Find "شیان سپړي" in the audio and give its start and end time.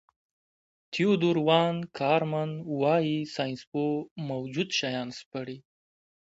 4.77-5.57